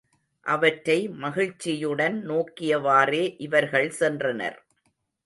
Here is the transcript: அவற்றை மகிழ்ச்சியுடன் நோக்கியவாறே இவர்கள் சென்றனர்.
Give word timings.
அவற்றை 0.45 0.95
மகிழ்ச்சியுடன் 1.15 2.17
நோக்கியவாறே 2.27 3.35
இவர்கள் 3.37 3.89
சென்றனர். 3.99 4.57